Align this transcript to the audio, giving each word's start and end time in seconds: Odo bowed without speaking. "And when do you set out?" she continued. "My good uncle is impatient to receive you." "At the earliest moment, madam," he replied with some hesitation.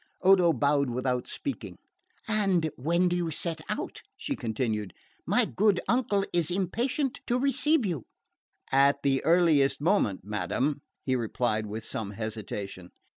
Odo 0.23 0.51
bowed 0.51 0.89
without 0.89 1.27
speaking. 1.27 1.77
"And 2.27 2.71
when 2.75 3.07
do 3.07 3.15
you 3.15 3.29
set 3.29 3.61
out?" 3.69 4.01
she 4.17 4.35
continued. 4.35 4.95
"My 5.27 5.45
good 5.45 5.79
uncle 5.87 6.25
is 6.33 6.49
impatient 6.49 7.21
to 7.27 7.37
receive 7.37 7.85
you." 7.85 8.07
"At 8.71 9.03
the 9.03 9.23
earliest 9.23 9.79
moment, 9.79 10.21
madam," 10.25 10.81
he 11.03 11.15
replied 11.15 11.67
with 11.67 11.85
some 11.85 12.09
hesitation. 12.13 12.89